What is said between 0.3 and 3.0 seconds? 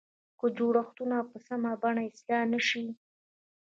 که جوړښتونه په سمه بڼه اصلاح نه شي.